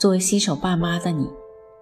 [0.00, 1.28] 作为新手爸妈的你，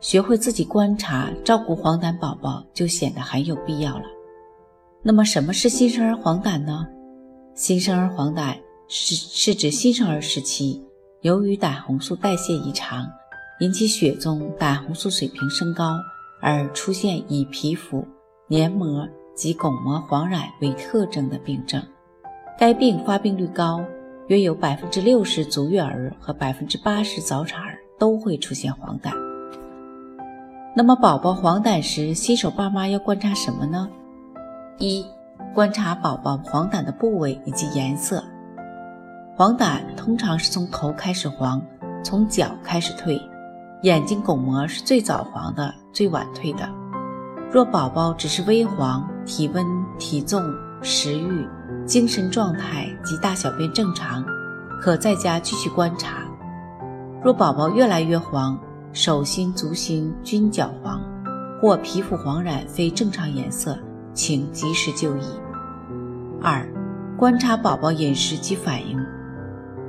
[0.00, 4.02] 学会自己观察、照顾黄疸宝宝就显得很有必要了。
[5.04, 6.84] 那么，什么是新生儿黄疸呢？
[7.54, 8.56] 新生儿黄疸
[8.88, 10.84] 是是指新生儿时期
[11.20, 13.06] 由于胆红素代谢异常，
[13.60, 15.96] 引起血中胆红素水平升高，
[16.42, 18.04] 而出现以皮肤、
[18.48, 21.80] 黏膜及巩膜黄染为特征的病症。
[22.58, 23.80] 该病发病率高，
[24.26, 27.77] 约有百分之六十足月儿和百分之八十早产儿。
[27.98, 29.12] 都会出现黄疸。
[30.74, 33.88] 那么，宝宝黄疸时，新手爸妈要观察什么呢？
[34.78, 35.04] 一、
[35.52, 38.22] 观察宝宝黄疸的部位以及颜色。
[39.36, 41.60] 黄疸通常是从头开始黄，
[42.04, 43.20] 从脚开始退，
[43.82, 46.68] 眼睛巩膜是最早黄的，最晚退的。
[47.50, 49.66] 若宝宝只是微黄，体温、
[49.98, 50.42] 体重、
[50.80, 51.48] 食欲、
[51.86, 54.24] 精神状态及大小便正常，
[54.80, 56.27] 可在家继续观察。
[57.22, 58.56] 若宝宝越来越黄，
[58.92, 61.02] 手心、足心均较黄，
[61.60, 63.76] 或皮肤黄染非正常颜色，
[64.14, 65.24] 请及时就医。
[66.40, 66.64] 二、
[67.16, 68.96] 观察宝宝饮食及反应。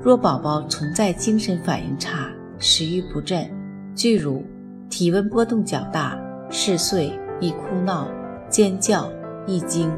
[0.02, 3.48] 若宝宝存在精神反应差、食欲不振、
[3.94, 4.44] 巨乳、
[4.90, 6.18] 体温波动较大、
[6.50, 8.08] 嗜睡、易哭闹、
[8.50, 9.08] 尖叫、
[9.46, 9.92] 易惊、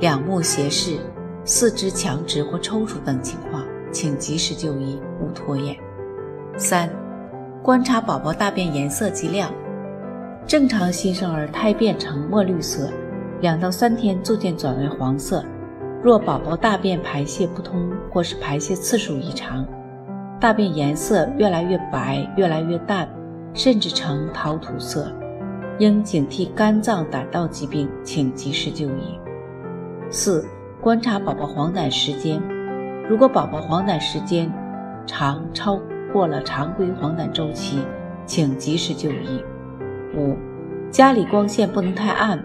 [0.00, 0.96] 两目斜视、
[1.44, 5.76] 四肢强直或抽搐等情况，请及时就医，勿拖延。
[6.58, 6.90] 三、
[7.62, 9.48] 观察宝宝大便颜色及量。
[10.44, 12.90] 正常新生儿胎便呈墨绿色，
[13.40, 15.44] 两到三天逐渐转为黄色。
[16.02, 19.64] 若宝宝大便排泄不通或是排泄次数异常，
[20.40, 23.08] 大便颜色越来越白、越来越淡，
[23.54, 25.12] 甚至呈陶土色，
[25.78, 29.16] 应警惕肝脏胆道疾病，请及时就医。
[30.10, 30.44] 四、
[30.80, 32.42] 观察宝宝黄疸时间。
[33.08, 34.52] 如果宝宝黄疸时间
[35.06, 35.78] 长超。
[36.12, 37.84] 过了常规黄疸周期，
[38.24, 39.44] 请及时就医。
[40.16, 40.36] 五、
[40.90, 42.42] 家里光线不能太暗。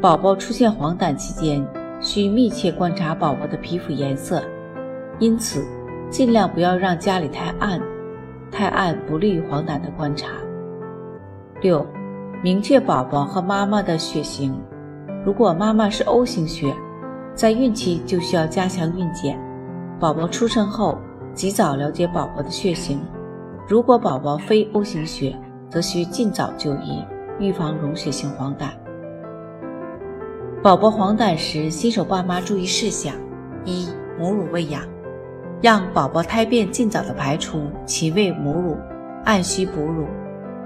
[0.00, 1.64] 宝宝出现黄疸期间，
[2.00, 4.42] 需密切观察宝宝的皮肤颜色，
[5.18, 5.64] 因此
[6.10, 7.80] 尽量不要让家里太暗，
[8.50, 10.28] 太暗不利于黄疸的观察。
[11.60, 11.86] 六、
[12.42, 14.58] 明确宝宝和妈妈的血型。
[15.24, 16.74] 如果妈妈是 O 型血，
[17.34, 19.38] 在孕期就需要加强孕检。
[20.00, 20.98] 宝宝出生后。
[21.34, 23.00] 及早了解宝宝的血型，
[23.66, 25.34] 如果宝宝非 O 型血，
[25.70, 27.02] 则需尽早就医，
[27.38, 28.66] 预防溶血性黄疸。
[30.62, 33.14] 宝宝黄疸时，新手爸妈注意事项：
[33.64, 33.88] 一、
[34.18, 34.82] 母乳喂养，
[35.60, 38.76] 让宝宝胎便尽早的排出，其喂母乳，
[39.24, 40.06] 按需哺乳，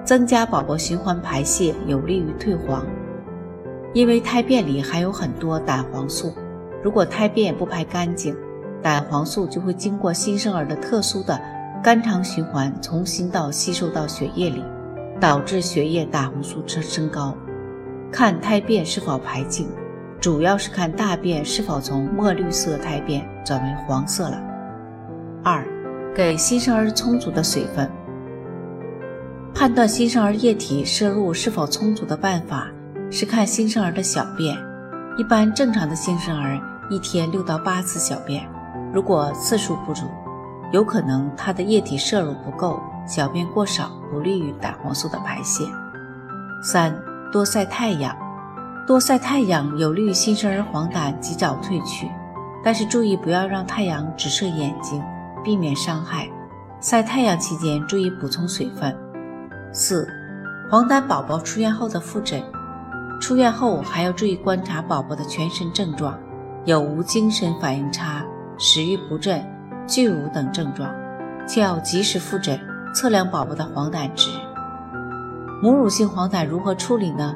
[0.05, 2.85] 增加宝宝循环排泄，有利于退黄。
[3.95, 6.35] 因为胎便里含有很多胆黄素，
[6.83, 8.37] 如果胎便不排干净。
[8.87, 11.41] 胆黄素就会经过新生儿的特殊的
[11.83, 14.63] 肝肠循环，从心道吸收到血液里，
[15.21, 17.37] 导致血液胆红素升升高。
[18.13, 19.67] 看胎便是否排净，
[20.21, 24.41] 主要是看大便是否从墨绿色胎便转为黄色了。
[25.43, 25.67] 二，
[26.15, 27.91] 给新生儿充足的水分。
[29.53, 32.69] 判断新生儿液体摄入是否充足的办法
[33.11, 34.57] 是看新生儿的小便。
[35.19, 36.57] 一般正常的新生儿
[36.89, 38.49] 一天六到八次小便。
[38.97, 40.07] 如果次数不足，
[40.73, 45.67] 有可能他的液体摄入不够，小便过少，不利于胆黄素的排泄。
[46.63, 46.99] 三、
[47.31, 48.17] 多晒太阳，
[48.87, 52.11] 多晒太阳有利于新生儿黄疸及早褪去，
[52.65, 55.05] 但是注意不要让太阳直射眼睛，
[55.45, 56.27] 避免伤害。
[56.81, 58.97] 晒太阳期间注意补充水分。
[59.75, 60.09] 四、
[60.71, 62.43] 黄疸宝宝出院后的复诊，
[63.21, 66.19] 出院后还要注意观察宝宝的全身症状，
[66.65, 68.25] 有无精神反应差。
[68.59, 69.45] 食欲不振、
[69.87, 70.95] 巨乳等症状，
[71.47, 72.59] 就要及时复诊，
[72.95, 74.31] 测量宝宝的黄疸值。
[75.63, 77.35] 母乳性黄疸如何处理呢？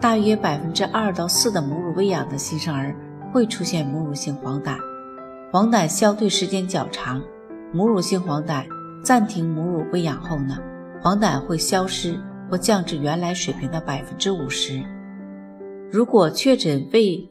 [0.00, 2.94] 大约百分之二到四的母乳喂养的新生儿
[3.32, 4.76] 会出现母乳性黄疸，
[5.52, 7.20] 黄疸消退时间较长。
[7.72, 8.64] 母乳性黄疸
[9.04, 10.58] 暂停母乳喂养后呢，
[11.02, 12.18] 黄疸会消失
[12.50, 14.82] 或降至原来水平的百分之五十。
[15.92, 17.30] 如果确诊为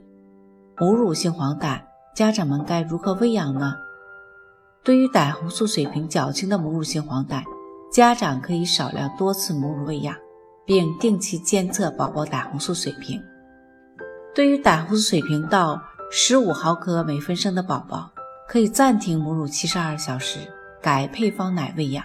[0.77, 1.80] 母乳性黄疸，
[2.19, 3.77] 家长们该如何喂养呢？
[4.83, 7.42] 对于胆红素水平较轻的母乳性黄疸，
[7.94, 10.13] 家长可以少量多次母乳喂养，
[10.66, 13.24] 并定期监测宝宝胆红素水平。
[14.36, 15.81] 对于胆红素水平到
[16.12, 18.12] 十五毫克每分升的宝宝，
[18.50, 20.39] 可以暂停母乳七十二小时，
[20.81, 22.04] 改配方奶喂养。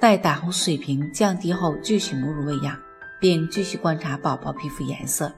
[0.00, 2.78] 待胆红素水平降低后，继续母乳喂养，
[3.20, 5.32] 并继续观察宝宝皮肤颜色。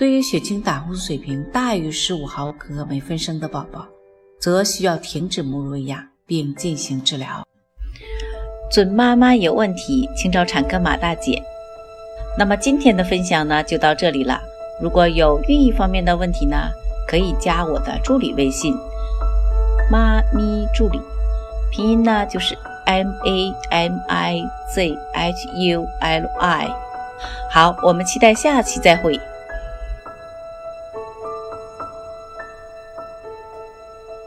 [0.00, 3.86] 对于血清胆红素水平大于十五毫克每分升的宝宝，
[4.40, 7.46] 则需要停止母乳喂养并进行治疗。
[8.72, 11.42] 准妈妈有问题，请找产科马大姐。
[12.38, 14.40] 那么今天的分享呢，就到这里了。
[14.80, 16.56] 如果有孕育方面的问题呢，
[17.06, 18.74] 可以加我的助理微信
[19.92, 20.98] “妈咪助理”，
[21.70, 22.56] 拼音呢就是
[22.86, 26.70] M A M I Z H U L I。
[27.50, 29.20] 好，我们期待下期再会。